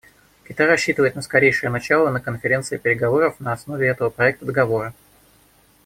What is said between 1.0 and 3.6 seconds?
на скорейшее начало на Конференции переговоров на